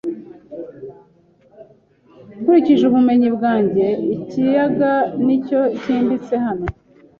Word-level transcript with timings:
Nkurikije 2.39 2.83
ubumenyi 2.89 3.27
bwanjye, 3.35 3.85
ikiyaga 4.15 4.91
nicyo 5.23 5.61
cyimbitse 5.81 6.33
hano. 6.45 6.67